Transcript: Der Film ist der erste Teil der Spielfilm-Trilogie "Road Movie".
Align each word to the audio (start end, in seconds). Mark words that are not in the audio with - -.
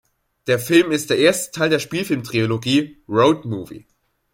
Der 0.47 0.57
Film 0.57 0.89
ist 0.91 1.11
der 1.11 1.19
erste 1.19 1.51
Teil 1.59 1.69
der 1.69 1.77
Spielfilm-Trilogie 1.77 3.03
"Road 3.07 3.45
Movie". 3.45 3.85